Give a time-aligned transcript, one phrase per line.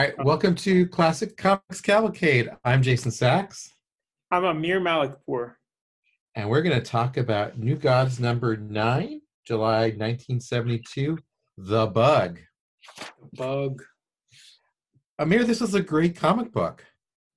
[0.00, 2.48] All right, welcome to Classic Comics Cavalcade.
[2.64, 3.74] I'm Jason Sachs.
[4.30, 5.56] I'm Amir Malikpour.
[6.34, 11.18] And we're going to talk about New Gods number nine, July 1972,
[11.58, 12.38] The Bug.
[13.34, 13.82] Bug.
[15.18, 16.82] Amir, this was a great comic book.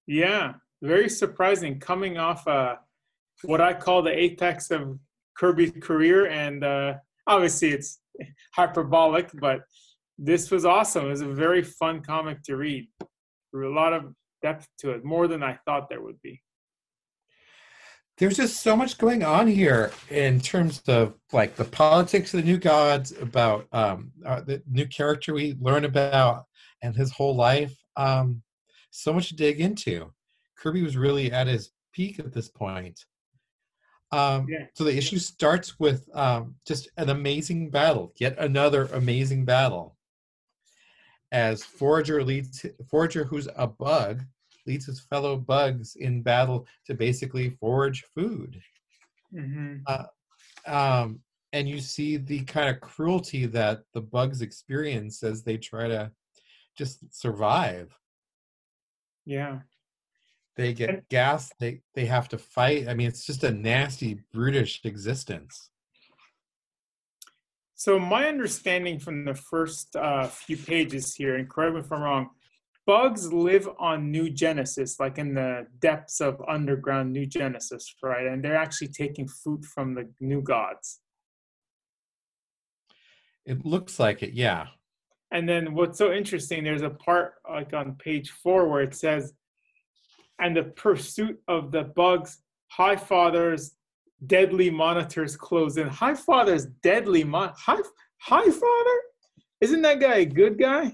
[0.07, 2.77] Yeah, very surprising coming off uh,
[3.41, 4.97] what I call the apex of
[5.37, 6.27] Kirby's career.
[6.27, 6.93] And uh,
[7.27, 7.99] obviously it's
[8.55, 9.63] hyperbolic, but
[10.17, 11.05] this was awesome.
[11.05, 12.87] It was a very fun comic to read.
[12.99, 16.41] There were a lot of depth to it, more than I thought there would be.
[18.17, 22.45] There's just so much going on here in terms of like the politics of the
[22.45, 26.45] new gods, about um, uh, the new character we learn about,
[26.83, 27.75] and his whole life.
[27.97, 28.43] Um,
[28.91, 30.13] so much to dig into.
[30.57, 33.03] Kirby was really at his peak at this point.
[34.11, 34.65] Um, yeah.
[34.75, 39.97] So the issue starts with um, just an amazing battle, yet another amazing battle
[41.33, 44.21] as Forager leads Forager, who's a bug,
[44.65, 48.61] leads his fellow bugs in battle to basically forage food.
[49.35, 49.77] Mm-hmm.
[49.87, 50.05] Uh,
[50.67, 51.19] um,
[51.51, 56.11] and you see the kind of cruelty that the bugs experience as they try to
[56.77, 57.91] just survive.
[59.25, 59.59] Yeah.
[60.55, 62.87] They get gas, they, they have to fight.
[62.87, 65.71] I mean, it's just a nasty, brutish existence.
[67.83, 72.01] So my understanding from the first uh, few pages here, and correct me if I'm
[72.01, 72.29] wrong,
[72.85, 78.25] bugs live on New Genesis, like in the depths of underground New Genesis, right?
[78.25, 81.01] And they're actually taking food from the new gods.
[83.45, 84.67] It looks like it, yeah.
[85.31, 89.33] And then what's so interesting, there's a part like on page four where it says,
[90.39, 92.37] and the pursuit of the bugs,
[92.69, 93.73] high fathers,
[94.27, 95.87] deadly monitors close in.
[95.87, 97.81] High Father's deadly mon High
[98.19, 98.99] High Father?
[99.61, 100.91] Isn't that guy a good guy?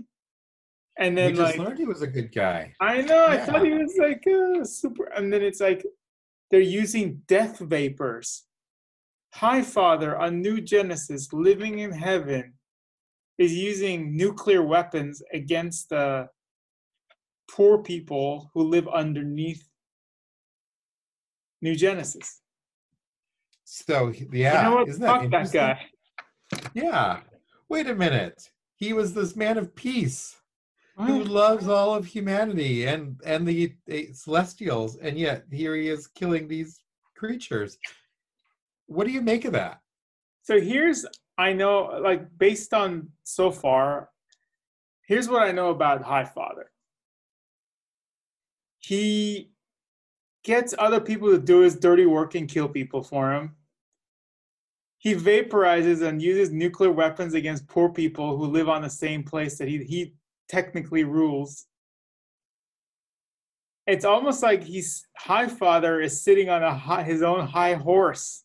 [0.98, 2.74] And then we just like, learned he was a good guy.
[2.82, 3.28] I know.
[3.28, 3.34] Yeah.
[3.34, 5.06] I thought he was like uh, super.
[5.16, 5.86] And then it's like
[6.52, 8.46] they're using death vapors.
[9.34, 12.54] High Father on New Genesis, living in heaven,
[13.38, 16.28] is using nuclear weapons against the
[17.50, 19.64] poor people who live underneath
[21.62, 22.42] New Genesis.
[23.72, 24.90] So yeah, you know what?
[24.90, 25.80] isn't that, that guy.
[26.74, 27.20] Yeah.
[27.70, 28.50] Wait a minute.
[28.78, 30.36] He was this man of peace
[30.98, 36.08] who loves all of humanity and and the, the celestials, and yet here he is
[36.08, 36.80] killing these
[37.16, 37.78] creatures.
[38.88, 39.82] What do you make of that?
[40.42, 41.06] So here's
[41.38, 44.10] I know like based on so far,
[45.06, 46.72] here's what I know about High Father.
[48.80, 49.52] He
[50.44, 53.56] gets other people to do his dirty work and kill people for him
[55.00, 59.58] he vaporizes and uses nuclear weapons against poor people who live on the same place
[59.58, 60.14] that he, he
[60.50, 61.66] technically rules.
[63.88, 68.44] It's almost like he's High Father is sitting on a high, his own high horse,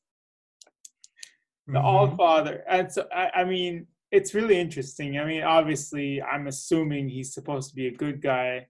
[1.67, 1.85] the mm-hmm.
[1.85, 2.63] All Father.
[2.69, 5.19] And so, I, I mean, it's really interesting.
[5.19, 8.69] I mean, obviously, I'm assuming he's supposed to be a good guy,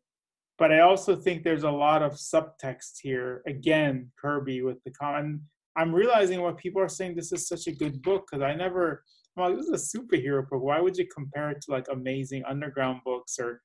[0.57, 3.43] but I also think there's a lot of subtext here.
[3.47, 5.43] Again, Kirby with the con
[5.77, 9.03] I'm realizing why people are saying this is such a good book because I never.
[9.37, 10.63] Well, this is a superhero book.
[10.63, 13.61] Why would you compare it to like amazing underground books or?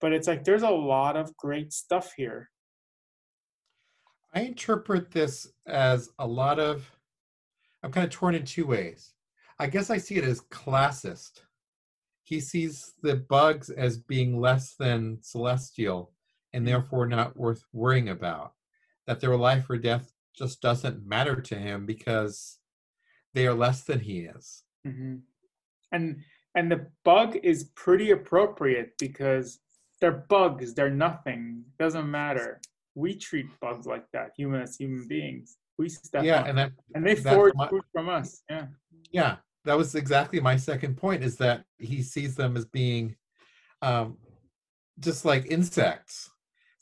[0.00, 2.50] But it's like there's a lot of great stuff here.
[4.34, 6.90] I interpret this as a lot of.
[7.82, 9.12] I'm kind of torn in two ways.
[9.58, 11.42] I guess I see it as classist.
[12.24, 16.12] He sees the bugs as being less than celestial
[16.54, 16.72] and mm-hmm.
[16.72, 18.52] therefore not worth worrying about.
[19.06, 22.58] That their life or death just doesn't matter to him because
[23.34, 24.64] they are less than he is.
[24.86, 25.16] Mm-hmm.
[25.92, 26.20] And
[26.56, 29.60] and the bug is pretty appropriate because
[30.00, 30.74] they're bugs.
[30.74, 31.64] They're nothing.
[31.78, 32.60] Doesn't matter.
[32.94, 35.56] We treat bugs like that, human as human beings.
[35.78, 36.48] We step yeah, on.
[36.50, 38.42] and that, and they forge my, food from us.
[38.48, 38.66] Yeah.
[39.10, 41.24] Yeah, that was exactly my second point.
[41.24, 43.16] Is that he sees them as being,
[43.82, 44.18] um,
[45.00, 46.30] just like insects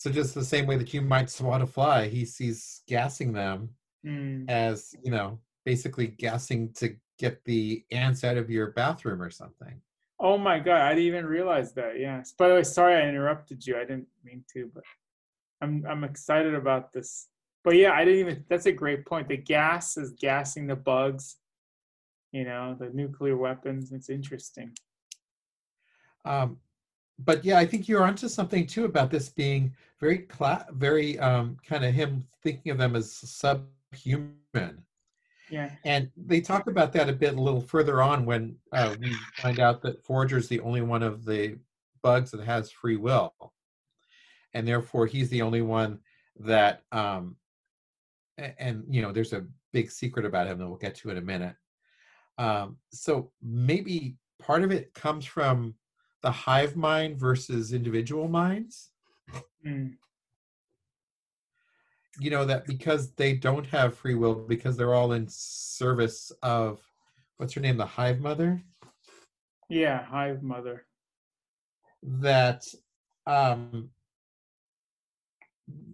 [0.03, 3.69] so just the same way that you might swat a fly, he sees gassing them
[4.05, 4.51] mm.
[4.51, 9.81] as, you know, basically gassing to get the ants out of your bathroom or something.
[10.19, 12.01] Oh my god, I didn't even realize that.
[12.01, 12.33] Yes.
[12.33, 13.77] By the way, sorry I interrupted you.
[13.77, 14.83] I didn't mean to, but
[15.61, 17.29] I'm I'm excited about this.
[17.63, 19.29] But yeah, I didn't even that's a great point.
[19.29, 21.37] The gas is gassing the bugs,
[22.33, 23.93] you know, the nuclear weapons.
[23.93, 24.73] It's interesting.
[26.25, 26.59] Um,
[27.19, 31.56] but yeah, I think you're onto something too about this being very cla- very um,
[31.67, 34.82] kind of him thinking of them as subhuman.
[35.50, 35.70] Yeah.
[35.85, 39.61] And they talk about that a bit a little further on when uh, we find
[39.61, 41.56] out that Forager is the only one of the
[42.03, 43.35] bugs that has free will,
[44.55, 45.99] and therefore he's the only one
[46.41, 46.82] that.
[46.91, 47.37] Um,
[48.38, 51.23] and you know, there's a big secret about him that we'll get to in a
[51.23, 51.55] minute.
[52.38, 55.75] Um, so maybe part of it comes from
[56.23, 58.91] the hive mind versus individual minds.
[59.67, 59.95] Mm.
[62.21, 66.81] you know that because they don't have free will because they're all in service of
[67.37, 68.61] what's her name the hive mother
[69.69, 70.85] Yeah, hive mother.
[72.03, 72.67] that
[73.27, 73.91] um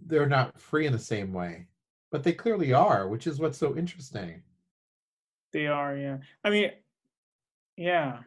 [0.07, 1.67] they're not free in the same way
[2.11, 4.41] but they clearly are which is what's so interesting
[5.53, 6.17] They are, yeah.
[6.43, 6.71] I mean,
[7.77, 8.19] yeah.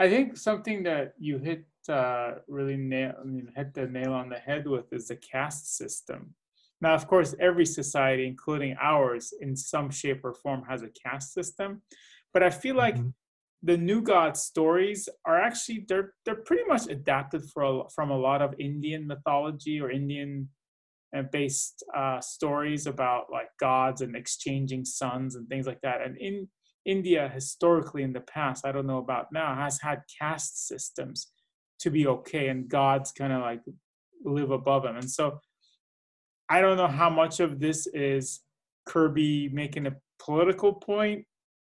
[0.00, 4.30] I think something that you hit uh, really nail, I mean, hit the nail on
[4.30, 6.34] the head with is the caste system.
[6.80, 11.34] Now, of course, every society, including ours, in some shape or form, has a caste
[11.34, 11.82] system.
[12.32, 13.14] But I feel like Mhm.
[13.62, 18.18] the New God stories are actually they're they're pretty much adapted for a, from a
[18.18, 20.48] lot of Indian mythology or Indian
[21.16, 26.02] uh, based uh, stories about like gods and exchanging sons and things like that.
[26.02, 26.48] And in
[26.84, 31.30] India, historically in the past, I don't know about now, has had caste systems
[31.80, 33.60] to be okay, and gods kind of like
[34.24, 34.96] live above them.
[34.96, 35.40] And so
[36.48, 38.40] I don't know how much of this is
[38.86, 41.24] Kirby making a political point,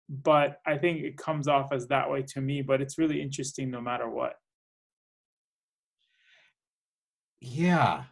[0.10, 2.62] but I think it comes off as that way to me.
[2.62, 4.36] But it's really interesting no matter what.
[7.46, 8.04] yeah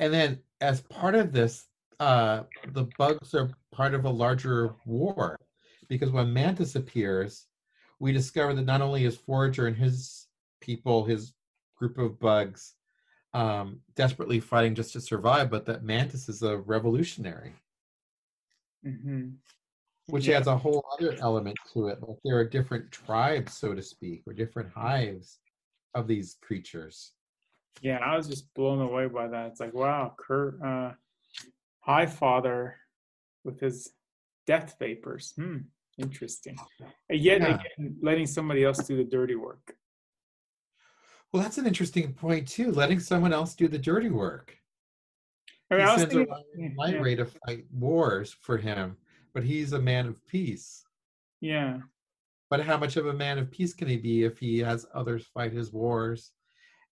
[0.00, 1.66] and then as part of this
[2.00, 5.38] uh the bugs are part of a larger war
[5.92, 7.46] because when mantis appears
[8.00, 10.26] we discover that not only is forager and his
[10.60, 11.34] people his
[11.76, 12.74] group of bugs
[13.34, 17.52] um desperately fighting just to survive but that mantis is a revolutionary
[18.82, 19.28] hmm
[20.06, 20.38] which Yeah.
[20.38, 24.22] adds a whole other element to it like there are different tribes so to speak
[24.26, 25.38] or different hives
[25.94, 27.12] of these creatures
[27.82, 29.46] Yeah, I was just blown away by that.
[29.48, 30.92] It's like, wow, Kurt, uh,
[31.80, 32.76] High Father
[33.44, 33.90] with his
[34.46, 35.32] death vapors.
[35.36, 35.58] Hmm,
[36.02, 36.56] interesting.
[37.08, 37.54] And yet Yeah.
[37.54, 39.76] again, letting somebody else do the dirty work.
[41.32, 42.72] Well, that's an interesting point too.
[42.72, 44.58] Letting someone else do the dirty work.
[45.70, 48.98] I mean, he I was sends thinking, yeah, Light Ray to fight wars for him,
[49.32, 50.84] but he's a man of peace.
[51.40, 51.78] yeah,
[52.50, 55.26] But how much of a man of peace can he be if he has others
[55.32, 56.32] fight his wars,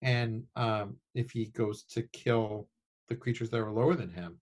[0.01, 2.71] and um, if he goes to kill
[3.09, 4.41] the creatures that are lower than him?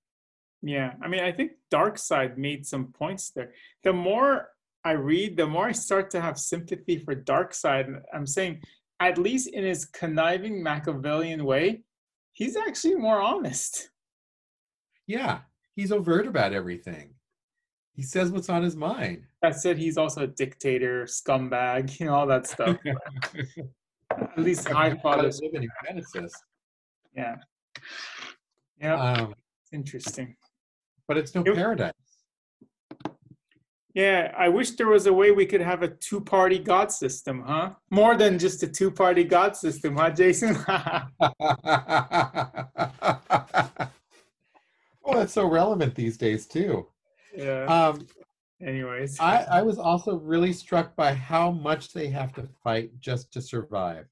[0.63, 0.95] Yeah.
[1.03, 3.53] I mean, I think Darkseid made some points there.
[3.83, 4.49] The more
[4.85, 7.87] I read, the more I start to have sympathy for Darkseid.
[7.87, 8.63] And I'm saying,
[9.01, 11.83] at least in his conniving Machiavellian way,
[12.33, 13.91] he's actually more honest.
[15.07, 15.41] Yeah,
[15.77, 17.15] he's overt about everything.
[17.95, 19.25] He says what's on his mind.
[19.43, 22.77] That said, he's also a dictator, scumbag, you know, all that stuff.
[24.11, 26.33] At least High Gotta Father's, live in Genesis.
[27.15, 27.37] yeah.
[28.81, 29.35] Yeah, Um,
[29.73, 30.37] interesting.
[31.11, 31.93] But it's no It- paradise.
[33.95, 37.43] Yeah, I wish there was a way we could have a two party God system,
[37.43, 37.71] huh?
[37.91, 40.55] More than just a two party God system, huh, Jason?
[45.03, 46.87] well, that's so relevant these days too.
[47.37, 47.65] yeah.
[47.65, 48.07] Um,
[48.63, 49.19] Anyways.
[49.19, 53.43] I, I was also really struck by how much they have to fight just to
[53.43, 54.07] survive.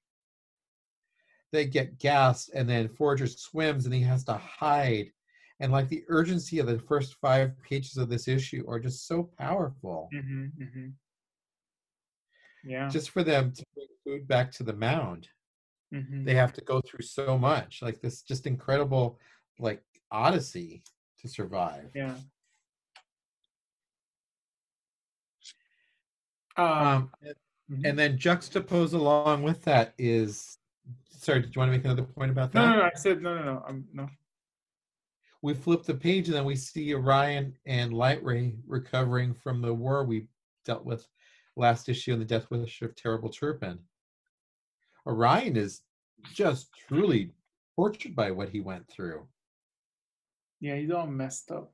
[1.53, 5.13] They get gassed, and then Forager swims, and he has to hide.
[5.61, 9.31] And like the urgency of the first five pages of this issue are just so
[9.39, 10.09] powerful.
[10.13, 10.89] hmm hmm
[12.65, 12.89] Yeah.
[12.89, 15.29] Just for them to bring food back to the mound,
[15.93, 17.83] hmm they have to go through so much.
[17.83, 19.19] Like this, just incredible,
[19.59, 20.83] like odyssey
[21.21, 21.91] to survive.
[21.95, 22.15] Yeah.
[26.57, 27.35] Um, Um, and-
[27.71, 27.89] mhm.
[27.89, 30.59] and then juxtapose along with that is,
[31.11, 32.61] sorry, did you want to make another point about that?
[32.61, 32.83] no, no, no.
[32.85, 33.65] I said no, no, no.
[33.67, 34.09] I'm no.
[35.43, 39.73] We flip the page and then we see Orion and Light Ray recovering from the
[39.73, 40.27] war we
[40.65, 41.07] dealt with
[41.57, 43.79] last issue in the Death Wish of Terrible Turpin.
[45.07, 45.83] Orion is
[46.35, 47.33] just truly
[47.77, 49.27] tortured by what he went through.
[50.61, 51.73] Yeah, he's all messed up.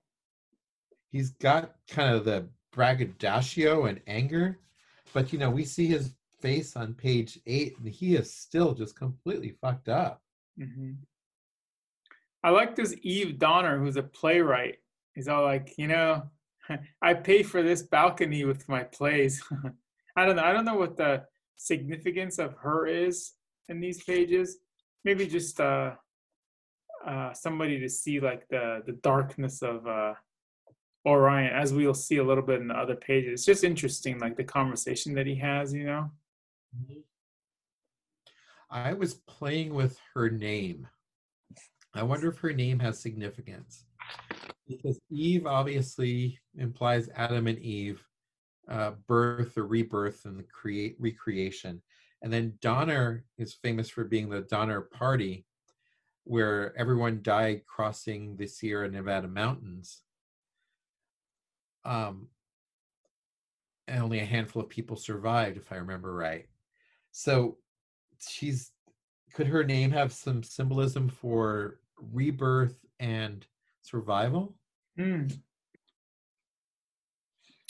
[1.11, 4.59] He's got kind of the braggadocio and anger,
[5.13, 8.97] but you know, we see his face on page eight and he is still just
[8.97, 10.23] completely fucked up.
[10.59, 10.93] hmm
[12.45, 14.77] I like this Eve Donner, who's a playwright.
[15.15, 16.25] He's all like, you know,
[17.03, 19.43] I pay for this balcony with my plays.
[20.17, 20.45] I don't know.
[20.45, 21.25] I don't know what the
[21.57, 23.33] significance of her is
[23.71, 24.59] in these pages.
[25.05, 25.93] Maybe just uh,
[27.07, 30.13] uh, somebody to see like the the darkness of uh,
[31.07, 33.33] Orion, as we'll see a little bit in the other pages.
[33.33, 35.73] It's just interesting, like the conversation that he has.
[35.73, 36.11] You know.
[38.71, 40.89] I was playing with her name.
[41.95, 43.85] I wonder if her name has significance.
[44.67, 48.03] Because Eve obviously implies Adam and Eve,
[48.69, 51.83] uh, birth or rebirth and the create recreation.
[52.23, 55.45] And then Donner is famous for being the Donner Party,
[56.25, 60.03] where everyone died crossing the Sierra Nevada mountains.
[61.85, 62.29] Um,
[63.87, 66.47] and only a handful of people survived, if I remember right.
[67.13, 67.59] So
[68.27, 68.73] she's
[69.35, 73.47] could her name have some symbolism for rebirth and
[73.83, 74.57] survival?
[74.97, 75.27] Hmm.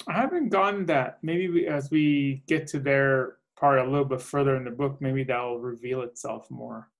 [0.06, 1.18] I haven't gotten that.
[1.22, 5.00] Maybe we, as we get to their part a little bit further in the book,
[5.00, 6.90] maybe that'll reveal itself more.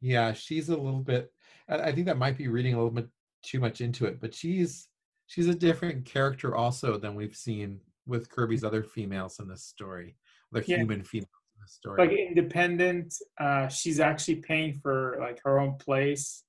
[0.00, 1.32] Yeah, she's a little bit.
[1.68, 3.08] I think that might be reading a little bit
[3.42, 4.88] too much into it, but she's
[5.26, 10.16] she's a different character also than we've seen with Kirby's other females in this story,
[10.50, 10.78] the Yeah.
[10.78, 12.06] human females this story.
[12.06, 16.44] Like independent, uh, she's actually paying for like her own place.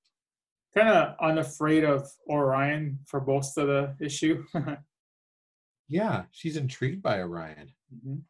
[0.75, 4.43] Kind of unafraid of Orion for most of the issue.
[5.87, 7.73] yeah, she's intrigued by Orion.
[7.93, 8.21] Mhm.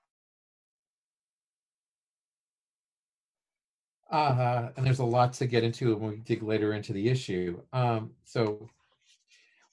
[4.14, 7.60] Uh, and there's a lot to get into when we dig later into the issue.
[7.74, 8.70] Um, so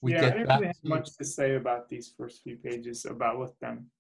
[0.01, 3.05] we yeah, I get didn't really have much to say about these first few pages
[3.05, 3.91] about with them.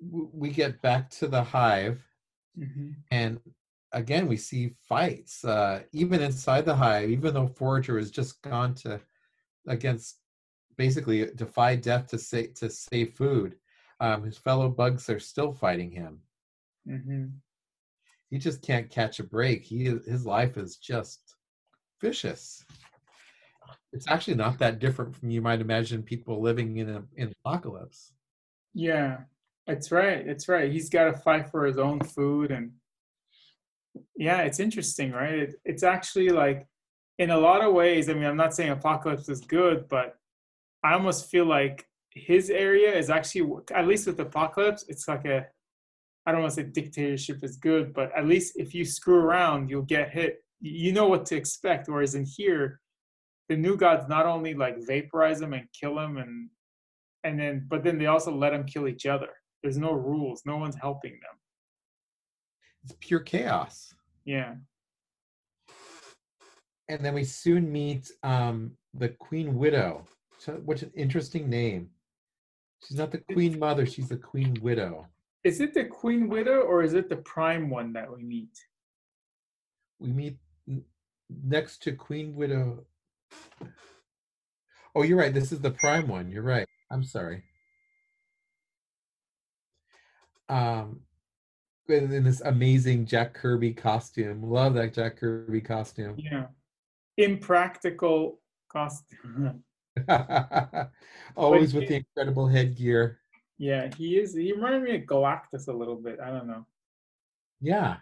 [0.00, 2.02] We get back to the hive,
[2.58, 2.94] Mhm.
[3.10, 3.40] and
[3.92, 7.10] again we see fights uh, even inside the hive.
[7.10, 9.00] Even though Forager has just gone to
[9.66, 10.20] against
[10.76, 13.56] basically defy death to save to save food,
[14.00, 16.22] um, his fellow bugs are still fighting him.
[16.86, 17.40] Mhm.
[18.30, 19.64] He just can't catch a break.
[19.64, 21.36] He his life is just
[22.00, 22.64] vicious.
[23.92, 28.12] It's actually not that different from you might imagine people living in a in apocalypse.
[28.74, 29.24] Yeah,
[29.66, 30.26] it's right.
[30.26, 30.70] It's right.
[30.70, 32.72] He's got to fight for his own food, and
[34.16, 35.34] yeah, it's interesting, right?
[35.34, 36.66] It, it's actually like,
[37.18, 38.08] in a lot of ways.
[38.08, 40.16] I mean, I'm not saying Apocalypse is good, but
[40.82, 45.46] I almost feel like his area is actually, at least with Apocalypse, it's like a,
[46.26, 49.70] I don't want to say dictatorship is good, but at least if you screw around,
[49.70, 50.38] you'll get hit.
[50.60, 51.88] You know what to expect.
[51.88, 52.80] Whereas in here,
[53.48, 56.48] the new gods not only like vaporize him and kill him and
[57.24, 59.28] and then but then they also let them kill each other
[59.64, 61.36] there's no rules no one's helping them
[62.84, 63.92] It's pure chaos.
[64.24, 64.54] yeah
[66.88, 70.06] And then we soon meet um, the Queen Widow.
[70.38, 71.88] So, what's an interesting name?
[72.86, 73.86] She's not the Queen Mother.
[73.86, 75.06] She's the Queen Widow.
[75.44, 78.54] is it the queen widow or is it the prime one that we meet
[79.98, 80.36] We meet
[81.56, 82.84] next to Queen Widow.
[84.94, 85.32] Oh, you're right.
[85.34, 86.30] This is the prime one.
[86.30, 86.68] You're right.
[86.92, 87.42] I'm sorry.
[90.48, 91.00] Um,
[91.88, 94.42] in in this amazing Jack Kirby costume.
[94.42, 96.14] Love that Jack Kirby costume.
[96.18, 96.46] yeah
[97.16, 99.62] impractical costume
[101.36, 103.20] Always with the incredible headgear.
[103.58, 106.66] yeah he is he reminded me of galactus a little bit i don't know
[107.60, 107.96] Yeah.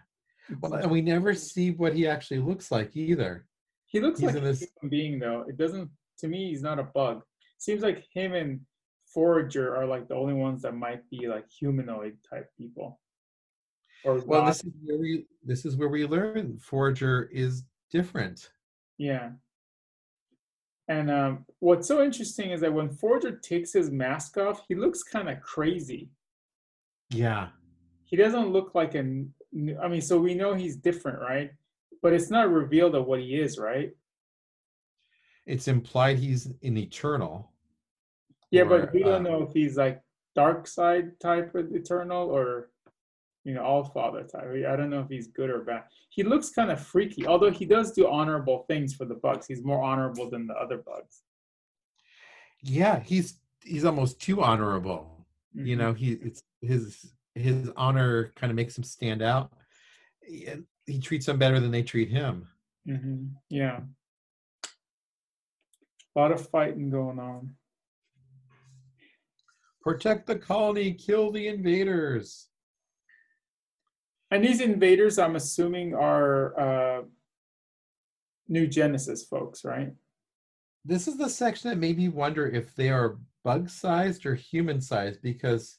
[0.59, 3.45] Well, and we never see what he actually looks like either.
[3.85, 6.79] he looks he's like a this- human being though it doesn't to me he's not
[6.79, 7.21] a bug
[7.59, 8.59] seems like him and
[9.13, 12.99] forager are like the only ones that might be like humanoid type people
[14.03, 14.47] or Well, not.
[14.47, 18.51] this is where we this is where we learn Forager is different.
[18.97, 19.31] Yeah.
[20.89, 25.03] And um, what's so interesting is that when Forager takes his mask off, he looks
[25.03, 26.09] kind of crazy.
[27.09, 27.49] Yeah.
[28.03, 29.33] He doesn't look like an.
[29.81, 31.51] I mean, so we know he's different, right?
[32.01, 33.91] But it's not revealed of what he is, right?
[35.45, 37.52] It's implied he's an eternal.
[38.53, 39.99] Yeah, Or, but we don't uh, know if he's like
[40.37, 42.69] Darkseid type of eternal or,
[43.43, 44.45] you know, all father type.
[44.45, 45.85] I don't know if he's good or bad.
[46.09, 49.47] He looks kind of freaky, although he does do honorable things for the bugs.
[49.47, 51.23] He's more honorable than the other bugs.
[52.61, 55.25] Yeah, he's he's almost too honorable.
[55.55, 55.79] You Mhm.
[55.79, 59.51] know, he it's his his honor kind of makes him stand out.
[60.21, 60.47] He,
[60.85, 62.47] he treats them better than they treat him.
[62.85, 63.81] hmm Yeah.
[66.15, 67.55] A lot of fighting going on.
[69.83, 72.47] Protect the colony, kill the invaders.
[74.31, 77.01] And these invaders, I'm assuming, are uh,
[78.47, 79.91] New Genesis folks, right?
[80.85, 84.79] This is the section that made me wonder if they are bug sized or human
[84.81, 85.77] sized because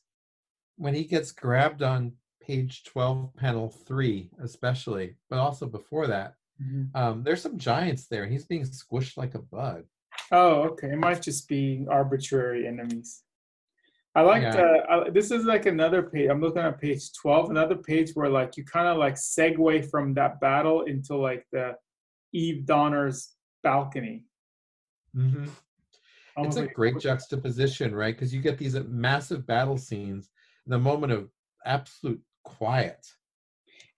[0.76, 6.34] when he gets grabbed on page 12, panel 3, especially, but also before that,
[6.94, 9.84] um, there's some giants there and he's being squished like a bug.
[10.30, 10.92] Oh, okay.
[10.92, 13.23] It might just be arbitrary enemies.
[14.14, 14.56] I like Yeah.
[14.56, 14.66] the.
[14.92, 16.28] Uh, this is like another page.
[16.30, 17.50] I'm looking at page twelve.
[17.50, 21.74] Another page where like you kind of like segue from that battle into like the
[22.32, 24.24] Eve Donner's balcony.
[25.14, 25.50] hmm It's
[26.36, 28.14] Almost a like- great juxtaposition, right?
[28.14, 30.30] Because you get these uh, massive battle scenes
[30.66, 31.30] in the moment of
[31.64, 33.04] absolute quiet.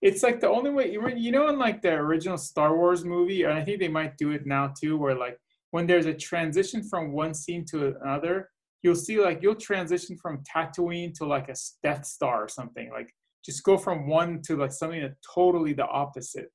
[0.01, 3.43] It's like the only way you you know in like the original Star Wars movie,
[3.43, 5.37] and I think they might do it now too, where like
[5.71, 8.49] when there's a transition from one scene to another,
[8.83, 12.89] you'll see like you'll transition from Tatooine to like a Death Star or something.
[12.91, 16.49] Like just go from one to like something that totally the opposite.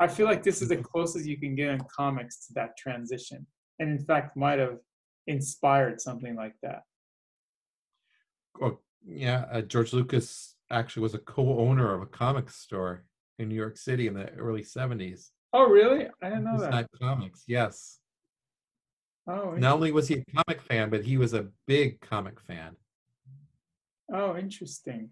[0.00, 3.46] I feel like this is the closest you can get in comics to that transition,
[3.78, 4.78] and in fact might have
[5.26, 6.82] inspired something like that.
[8.60, 13.04] Oh, yeah, uh, George Lucas actually was a co-owner of a comic store
[13.38, 15.30] in New York City in the early '70s.
[15.52, 16.08] Oh really?
[16.22, 16.70] I didn't know that.
[16.70, 18.00] not comics, yes.
[19.28, 22.76] Oh, Not only was he a comic fan, but he was a big comic fan.
[24.12, 25.10] oh, interesting.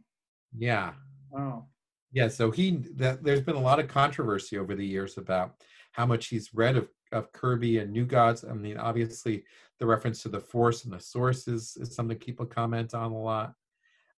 [0.57, 0.93] Yeah.
[1.37, 1.67] Oh.
[2.13, 5.55] Yeah, so he that there's been a lot of controversy over the years about
[5.93, 8.43] how much he's read of, of Kirby and New Gods.
[8.49, 9.45] I mean, obviously
[9.81, 13.21] the reference to the Force and the Source is, is something people comment on a
[13.21, 13.53] lot.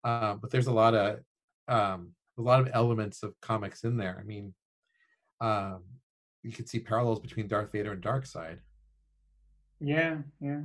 [0.05, 1.19] Uh, but there's a lot of
[1.67, 4.17] um, a lot of elements of comics in there.
[4.21, 4.55] I mean,
[5.41, 5.83] um,
[6.45, 8.59] you can see parallels between Darth Vader and Darkseid.
[9.81, 10.63] Yeah, yeah.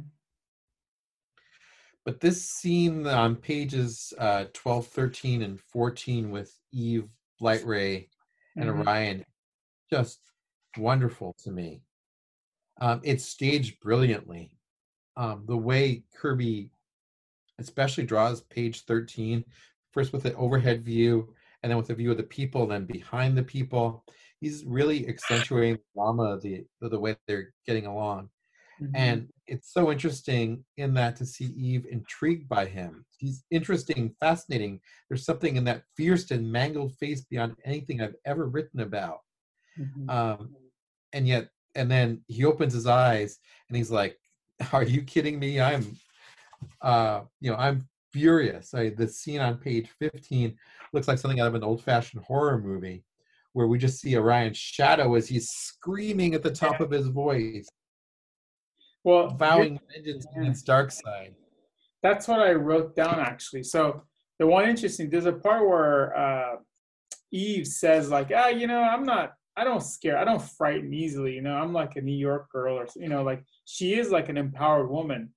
[2.06, 7.08] But this scene on pages uh, 12, 13, and 14 with Eve,
[7.40, 8.10] Light Ray,
[8.58, 8.80] and Mhm.
[8.86, 9.26] Orion,
[9.90, 10.20] just
[10.78, 11.82] wonderful to me.
[12.82, 14.58] Um, it's staged brilliantly.
[15.16, 16.72] Um, the way Kirby,
[17.60, 19.46] especially draws page 13,
[19.92, 23.38] first with the overhead view, and then with a view of the people, then behind
[23.38, 24.06] the people.
[24.42, 28.30] He's really accentuating the drama of the the way they're getting along.
[28.84, 28.92] Mhm.
[28.96, 33.06] And it's so interesting in that to see Eve intrigued by him.
[33.18, 34.82] He's interesting, fascinating.
[35.08, 39.20] There's something in that fierce and mangled face beyond anything I've ever written about.
[39.80, 40.10] Mhm.
[40.10, 40.56] Um,
[41.14, 44.20] and yet, and then he opens his eyes and he's like,
[44.74, 45.60] "Are you kidding me?
[45.62, 45.98] I'm,
[46.82, 50.58] uh, you know, I'm furious." I, the scene on page 15
[50.92, 53.04] looks like something out of an old-fashioned horror movie,
[53.54, 57.68] where we just see Orion's shadow as he's screaming at the top of his voice,
[59.04, 61.34] well, vowing vengeance against Darkseid.
[62.02, 63.64] that's what I wrote down actually.
[63.64, 64.04] So
[64.40, 66.56] the one interesting, there's a part where uh,
[67.32, 71.34] Eve says like, ah, you know, I'm not, I don't scare, I don't frighten easily.
[71.34, 74.30] You know, I'm like a New York girl, or you know, like she is like
[74.30, 75.34] an empowered woman.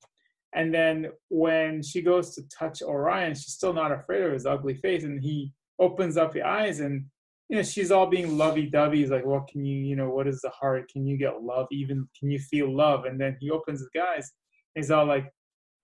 [0.54, 4.74] And then when she goes to touch Orion, she's still not afraid of his ugly
[4.74, 7.06] face, and he opens up the eyes and.
[7.48, 8.98] You know, she's all being lovey-dovey.
[8.98, 10.90] He's like, "What can you, you know, what is the heart?
[10.90, 11.66] Can you get love?
[11.70, 14.32] Even can you feel love?" And then he opens his eyes.
[14.74, 15.30] He's all like,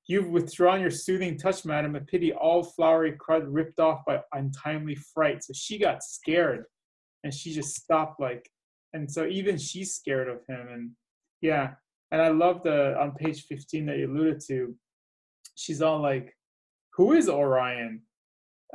[0.09, 4.97] You've withdrawn your soothing touch, madam, a pity all flowery crud ripped off by untimely
[4.97, 5.45] fright.
[5.45, 6.65] So she got scared
[7.23, 8.51] and she just stopped like
[8.95, 10.91] and so even she's scared of him and
[11.41, 11.71] yeah.
[12.11, 14.75] And I love the on page 15 that you alluded to,
[15.55, 16.37] she's all like,
[16.95, 18.03] Who is Orion?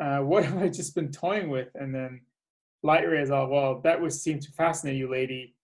[0.02, 1.70] Uh, what have I just been toying with?
[1.76, 2.22] And then
[2.88, 5.56] Light Ray is all, well, that would seem to fascinate you, lady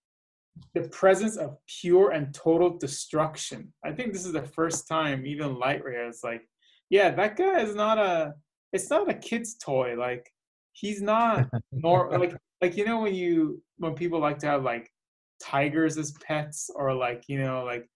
[0.74, 3.72] the presence of pure and total destruction.
[3.84, 6.42] I think this is the first time even Light Ray is like,
[6.90, 8.34] yeah, that guy is not a
[8.72, 9.94] it's not a kid's toy.
[9.98, 10.30] Like
[10.72, 14.90] he's not nor like like you know when you when people like to have like
[15.42, 17.88] tigers as pets or like you know like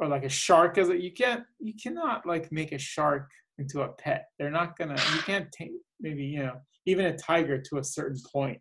[0.00, 3.82] or like a shark as a you can't you cannot like make a shark into
[3.82, 4.26] a pet.
[4.38, 8.20] They're not gonna you can't take maybe you know even a tiger to a certain
[8.34, 8.60] point.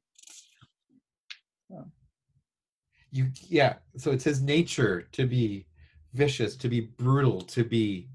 [3.11, 3.75] You, yeah.
[3.97, 5.65] So it's his nature to be
[6.13, 8.09] vicious, to be brutal, to be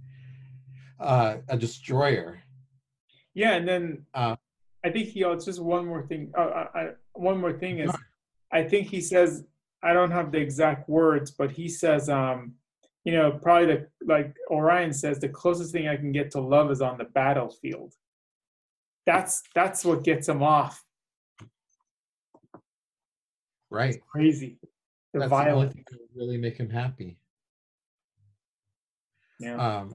[1.01, 2.43] uh, a destroyer.
[3.35, 4.37] Yeah, and then Uh,
[4.85, 6.33] I think he also just one more thing.
[6.37, 7.91] Uh, I, I, one more thing is,
[8.53, 9.45] I think he says
[9.83, 12.55] I don't have the exact words, but he says, um,
[13.05, 16.71] you know, probably the like Orion says the closest thing I can get to love
[16.71, 17.95] is on the battlefield.
[19.07, 20.85] That's that's what gets him off.
[23.71, 24.01] Right.
[24.07, 24.59] Crazy,
[25.13, 27.17] the That's the thing that really make him happy.
[29.41, 29.57] Yeah.
[29.57, 29.95] Um,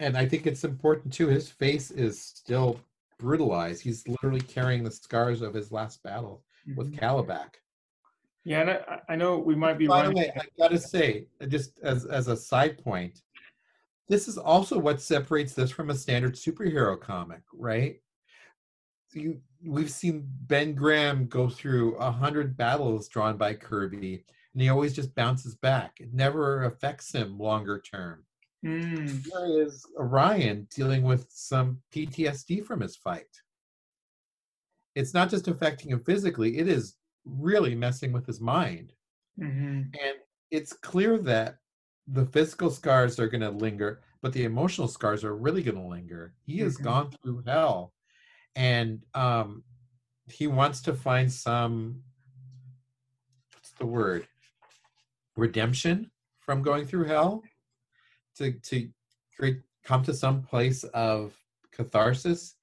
[0.00, 1.28] and I think it's important too.
[1.28, 2.80] His face is still
[3.18, 3.82] brutalized.
[3.82, 6.42] He's literally carrying the scars of his last battle
[6.74, 6.98] with Mhm.
[6.98, 7.56] Kalibak.
[8.44, 11.78] Yeah, and I, I know we might be By the way, I gotta say, just
[11.80, 13.20] as as a side point,
[14.10, 18.00] this is also what separates this from a standard superhero comic, right?
[19.12, 24.68] You, we've seen Ben Grimm go through a hundred battles drawn by Kirby, and he
[24.68, 26.00] always just bounces back.
[26.00, 28.24] It never affects him longer term.
[28.66, 29.24] Mm.
[29.24, 33.30] Here is Orion dealing with some PTSD from his fight.
[34.96, 38.92] It's not just affecting him physically, it is really messing with his mind.
[39.38, 40.16] hmm And
[40.50, 41.59] it's clear that
[42.12, 45.86] the physical scars are going to linger, but the emotional scars are really going to
[45.86, 46.34] linger.
[46.46, 46.82] He has Mhm.
[46.84, 47.94] gone through hell
[48.56, 49.64] and um,
[50.28, 52.02] he wants to find some,
[53.54, 54.26] what's the word?
[55.36, 57.42] Redemption from going through hell
[58.36, 58.90] to, to
[59.36, 61.38] create, come to some place of
[61.70, 62.56] catharsis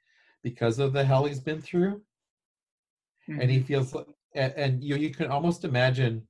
[0.43, 2.01] because of the hell he's been through
[3.27, 6.25] and he feels like and, and you you can almost imagine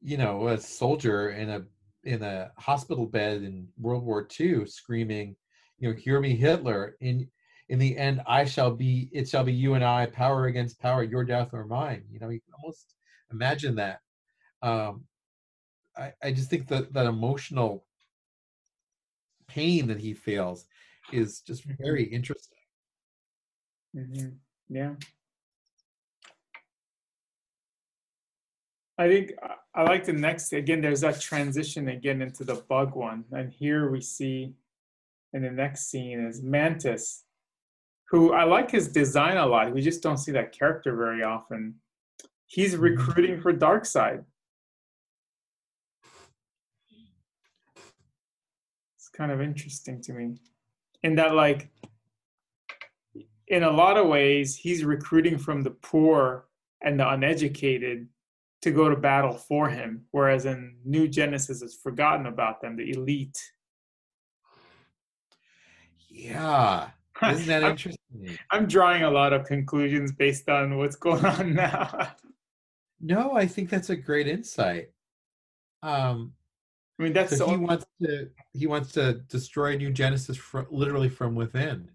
[0.00, 1.64] you know a soldier in a
[2.04, 5.36] in a hospital bed in world war ii screaming
[5.78, 6.96] you know hear me hitler.
[7.00, 7.28] In
[7.68, 11.02] in the end i shall be it shall be you and i power against power
[11.02, 12.04] your death or mine.
[12.10, 12.94] You know you can almost
[13.32, 14.00] imagine that.
[14.62, 15.04] Um
[15.96, 17.86] i i just think that that emotional
[19.46, 20.66] pain that he feels
[21.12, 22.58] is just very interesting.
[23.94, 24.28] Hmm
[24.68, 24.94] Yeah.
[29.02, 30.80] I think I- I like the next again.
[30.80, 34.54] There's that transition again into the bug one, and here we see
[35.32, 37.24] in the next scene is Mantis,
[38.10, 39.72] who I like his design a lot.
[39.74, 41.80] We just don't see that character very often.
[42.46, 42.80] He's Mhm.
[42.82, 44.24] recruiting for Darkseid.
[48.96, 50.38] It's kind of interesting to me,
[51.02, 51.70] in that like
[53.48, 56.48] in a lot of ways, he's recruiting from the poor
[56.80, 58.08] and the uneducated
[58.62, 62.90] to go to battle for him, whereas in New Genesis, it's forgotten about them, the
[62.90, 63.38] elite.
[66.08, 66.90] yeah
[67.30, 71.54] isn't that I'm, interesting I'm drawing a lot of conclusions based on what's going on
[71.66, 72.12] now.
[73.00, 74.88] No, I think that's a great insight.
[75.82, 76.32] Um,
[76.98, 80.60] I mean, that's so he only- wants to he wants to destroy New Genesis fr-
[80.70, 81.90] literally from within.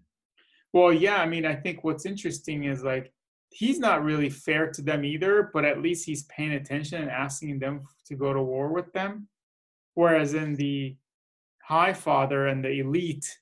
[0.74, 3.12] Well, yeah, I mean, I think what's interesting is like
[3.50, 7.58] he's not really fair to them either, but at least he's paying attention and asking
[7.58, 9.28] them to go to war with them.
[9.94, 10.96] Whereas in the
[11.62, 13.38] High Father and the elite,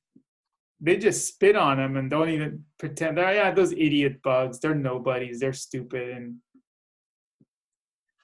[0.80, 3.18] they just spit on him and don't even pretend.
[3.18, 4.60] Oh, yeah, those idiot bugs.
[4.60, 5.40] They're nobodies.
[5.40, 6.10] They're stupid.
[6.10, 6.36] And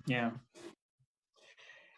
[0.07, 0.33] yeah,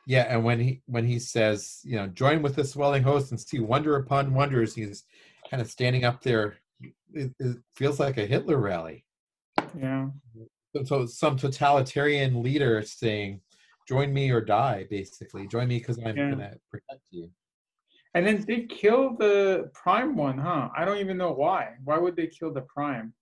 [0.07, 3.40] Yeah, and when he when he says, you know, join with the swelling host and
[3.40, 5.05] see wonder upon wonders, he's
[5.51, 6.57] kind of standing up there.
[7.12, 9.05] It, it feels like a Hitler rally.
[9.79, 10.09] Yeah.
[10.75, 13.41] So, so some totalitarian leader saying,
[13.89, 16.31] "Join me or die." Basically, join me because I'm Yeah.
[16.31, 17.31] going to protect you.
[18.15, 20.71] And then they kill the Prime one, huh?
[20.77, 21.75] I don't even know why.
[21.85, 23.13] Why would they kill the Prime?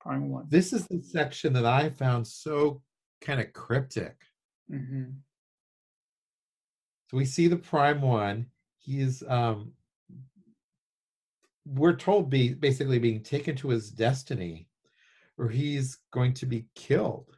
[0.00, 0.46] Prime one.
[0.48, 2.82] This is the section that I found so
[3.20, 4.16] kind of cryptic.
[4.68, 5.04] hmm
[7.10, 8.46] So we see the prime one.
[8.78, 9.72] He's um
[11.66, 14.69] we're told be basically being taken to his destiny
[15.40, 17.36] or he's going to be killed.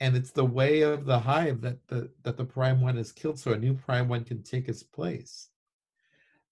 [0.00, 3.38] And it's the way of the hive that the that the prime one is killed
[3.38, 5.48] so a new prime one can take his place.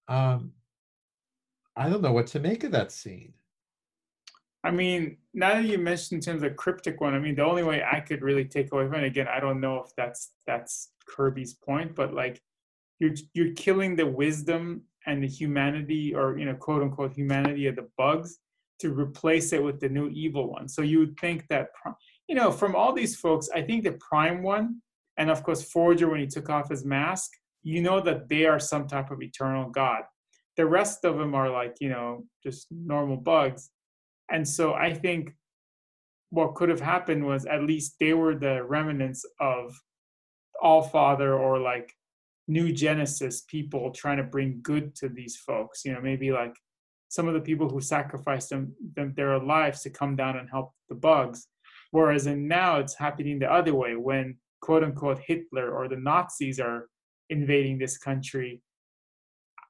[0.07, 0.51] Um
[1.75, 3.33] I don't know what to make of that scene.
[4.63, 7.63] I mean, now that you mentioned in terms of cryptic one, I mean, the only
[7.63, 10.91] way I could really take away from it, again, I don't know if that's that's
[11.05, 12.41] Kirby's point, but like
[12.99, 17.75] you're you're killing the wisdom and the humanity, or you know, quote unquote humanity of
[17.75, 18.39] the bugs
[18.79, 20.67] to replace it with the new evil one.
[20.67, 21.67] So you would think that,
[22.27, 24.81] you know, from all these folks, I think the Prime one,
[25.17, 27.31] and of course Forager when he took off his mask,
[27.61, 30.03] you know that they are some type of eternal god.
[30.57, 33.69] The rest of them are like, you know, just normal bugs.
[34.29, 35.33] And so I think
[36.29, 39.79] what could have happened was at least they were the remnants of
[40.61, 41.93] All Father or like
[42.47, 45.85] New Genesis people trying to bring good to these folks.
[45.85, 46.55] You know, maybe like
[47.13, 50.73] some of the people who sacrificed them, them their lives to come down and help
[50.89, 51.47] the bugs.
[51.91, 56.59] Whereas in now it's happening the other way when quote unquote Hitler or the Nazis
[56.59, 56.87] are
[57.29, 58.61] invading this country.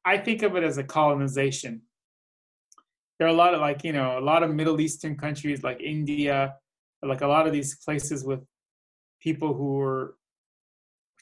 [0.06, 1.82] I think of it as a colonization
[3.20, 5.80] there are a lot of like you know a lot of middle eastern countries like
[5.80, 6.56] india
[7.04, 8.42] like a lot of these places with
[9.22, 10.16] people who were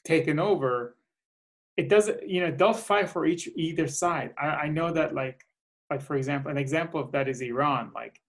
[0.04, 0.96] taken over
[1.76, 5.44] it doesn't you know they'll fight for each either side I, I know that like
[5.92, 8.20] like for example an example of that is iran like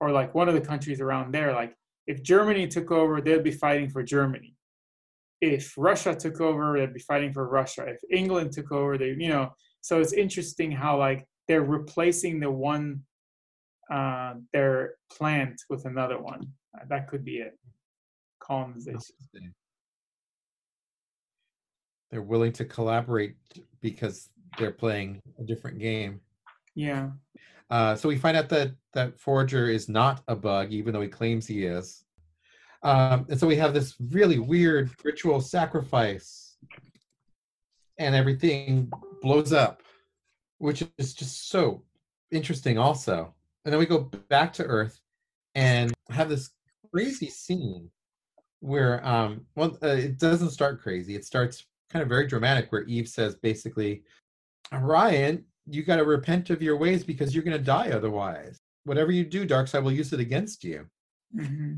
[0.00, 1.74] or like one of the countries around there like
[2.06, 4.54] if germany took over they'd be fighting for germany
[5.40, 9.28] if russia took over they'd be fighting for russia if england took over they you
[9.28, 9.50] know
[9.80, 13.02] so it's interesting how like they're replacing the one
[13.90, 16.50] uh, their plant with another one.
[16.74, 17.58] Uh, that could be it.
[18.40, 19.54] Colonization.
[22.10, 23.36] They're willing to collaborate
[23.80, 26.20] because they're playing a different game.
[26.74, 27.10] Yeah.
[27.70, 31.08] Uh, so we find out that that Forager is not a bug, even though he
[31.08, 32.04] claims he is.
[32.82, 36.56] Um, and so we have this really weird ritual sacrifice,
[37.98, 39.82] and everything blows up,
[40.58, 41.82] which is just so
[42.30, 43.34] interesting, also.
[43.64, 45.00] And then we go back to Earth
[45.54, 46.50] and have this
[46.92, 47.88] crazy scene
[48.60, 51.14] where, um, well, uh, it doesn't start crazy.
[51.14, 54.02] It starts kind of very dramatic, where Eve says basically,
[54.72, 58.60] Orion, you got to repent of your ways because you're going to die otherwise.
[58.84, 60.86] Whatever you do, Darkseid will use it against you.
[61.34, 61.74] hmm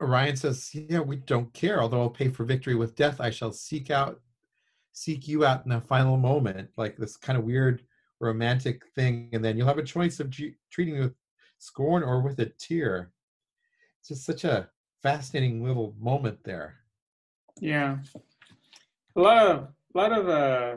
[0.00, 1.82] Orion says, "Yeah, we don't care.
[1.82, 4.18] Although I'll pay for victory with death, I shall seek out,
[4.92, 7.84] seek you out in a final moment, like this kind of weird
[8.18, 11.14] romantic thing, and then you'll have a choice of g- treating me with
[11.58, 13.12] scorn or with a tear."
[13.98, 14.70] It's just such a
[15.02, 16.76] fascinating little moment there.
[17.60, 17.98] Yeah.
[19.16, 20.76] A lot of a lot of uh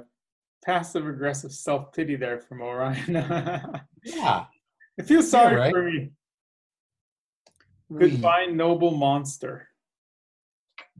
[0.63, 3.80] passive aggressive self pity there from Orion.
[4.06, 4.45] Yeah,
[4.99, 5.71] I feel sorry right.
[5.71, 6.12] for me.
[7.89, 9.69] we- Goodbye, noble monster.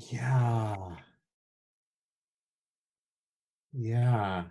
[0.10, 0.95] Yeah.
[3.73, 4.43] Yeah.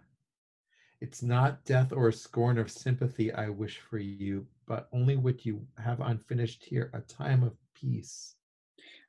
[1.01, 5.67] It's not death or scorn of sympathy I wish for you, but only what you
[5.79, 8.35] have unfinished here, a time of peace.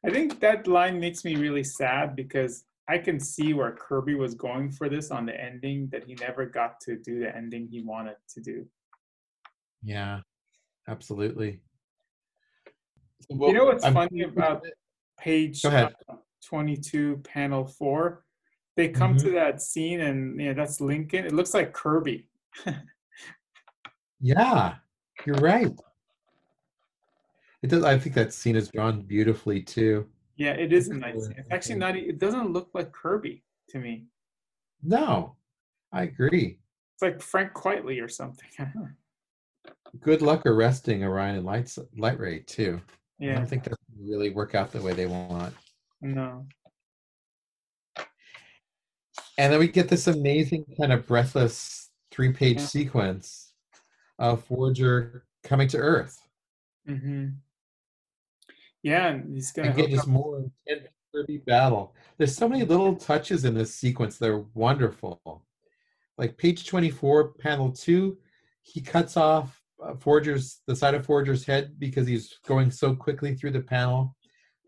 [0.06, 4.34] I think that line makes me really sad because I can see where Kirby was
[4.36, 7.82] going for this on the ending, that he never got to do the ending he
[7.82, 8.66] wanted to do.
[9.84, 10.20] Yeah,
[10.88, 11.62] absolutely.
[13.32, 14.66] So you know what's I'm- funny about
[15.18, 15.94] page Go ahead.
[16.10, 16.16] uh,
[16.46, 18.26] 22, panel four?
[18.76, 19.28] They come Mm-hmm.
[19.28, 21.26] to that scene and yeah, that's Lincoln.
[21.26, 22.28] It looks like Kirby.
[24.26, 24.76] Yeah,
[25.26, 25.70] you're right.
[27.62, 27.84] It does.
[27.84, 30.08] I think that scene is drawn beautifully too.
[30.36, 31.36] Yeah, it is a nice scene.
[31.38, 34.06] It's actually not, it doesn't look like Kirby to me.
[34.82, 35.36] No,
[35.92, 36.60] I agree.
[36.96, 38.48] It's like Frank Quitely or something.
[40.02, 42.82] Good luck arresting Orion and Light Light Ray too.
[43.20, 45.54] Yeah, I don't think that's gonna really work out the way they want.
[46.02, 46.46] no.
[49.38, 52.66] And then we get this amazing kind of breathless three page Yeah.
[52.66, 53.54] sequence
[54.20, 56.20] of Forager coming to Earth.
[56.88, 57.30] hmm
[58.84, 60.14] Yeah, and he's gonna And get hook just up.
[60.14, 61.96] more intense Kirby battle.
[62.18, 65.46] There's so many little touches in this sequence that are wonderful.
[66.18, 68.18] Like page 24, panel two,
[68.62, 73.36] he cuts off uh, Forager's the side of Forager's head because he's going so quickly
[73.36, 74.16] through the panel.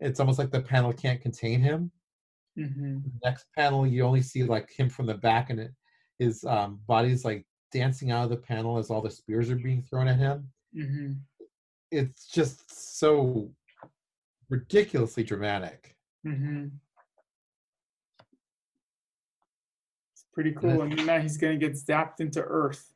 [0.00, 1.90] It's almost like the panel can't contain him.
[2.56, 5.72] hmm next panel you only see like him from the back and it
[6.18, 9.82] his um body's like dancing out of the panel as all the spears are being
[9.82, 11.12] thrown at him hmm
[11.90, 13.50] it's just so
[14.48, 16.66] ridiculously dramatic hmm
[20.12, 20.82] It's pretty cool.
[20.82, 22.92] And now he's gonna get zapped into Earth.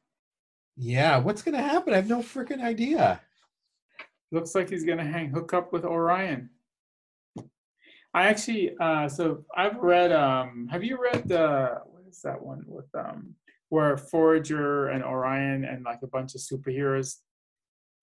[0.77, 3.21] yeah what's gonna happen i have no freaking idea
[4.33, 6.51] Looks like he's gonna hang hook up with Orion.
[8.15, 10.13] I actually, uh, so I've read.
[10.13, 13.35] Um, have you read the what is that one with um,
[13.71, 17.17] where Forager and Orion and like a bunch of superheroes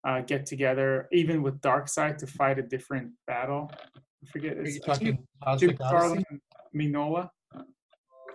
[0.07, 3.69] uh, get together, even with Darkseid, to fight a different battle?
[3.95, 4.53] I forget.
[4.57, 6.23] It's Jim odyssey
[6.75, 7.29] Mignola.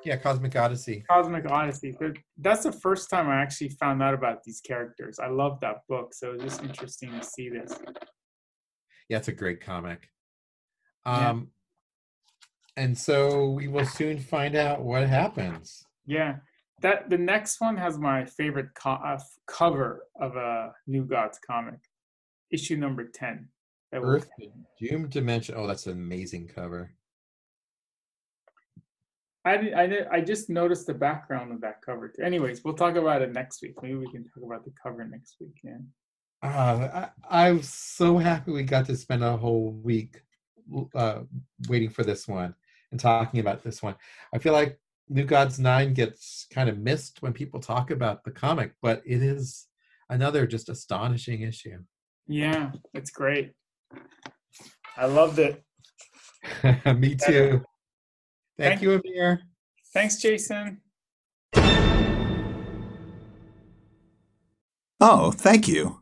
[0.04, 1.96] yeah cosmic odyssey Cosmic Odyssey.
[1.98, 5.18] But that's the first time I actually found out about these characters.
[5.18, 7.72] I love that book, so it's just interesting to see this.
[9.08, 10.00] yeah it's a great comic
[11.06, 11.30] Yeah.
[11.30, 11.38] um
[12.76, 16.32] and so we will soon find out what happens Yeah,
[16.82, 21.80] that the next one has my favorite co- uh, cover of a New Gods comic,
[22.50, 23.48] issue number ten.
[23.92, 24.28] That earth
[24.80, 26.94] doom dimension oh that's an amazing cover
[29.44, 32.08] I I I just noticed the background of that cover.
[32.08, 32.22] Too.
[32.22, 33.74] Anyways, we'll talk about it next week.
[33.82, 35.58] Maybe we can talk about the cover next week.
[35.64, 35.78] Yeah.
[36.42, 40.22] Uh, I, I'm so happy we got to spend a whole week
[40.94, 41.20] uh,
[41.68, 42.54] waiting for this one
[42.90, 43.94] and talking about this one.
[44.32, 44.78] I feel like
[45.12, 49.22] New Gods 9 gets kind of missed when people talk about the comic, but it
[49.22, 49.66] is
[50.08, 51.78] another just astonishing issue.
[52.26, 53.52] Yeah, it's great.
[54.96, 55.62] I loved it.
[56.96, 57.62] Me too.
[58.56, 59.42] Thank, Thank you, Amir.
[59.92, 60.80] Thanks, Jason.
[64.98, 66.01] Oh, thank you.